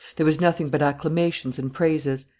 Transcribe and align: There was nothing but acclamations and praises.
There 0.15 0.25
was 0.25 0.41
nothing 0.41 0.69
but 0.69 0.81
acclamations 0.81 1.59
and 1.59 1.71
praises. 1.71 2.25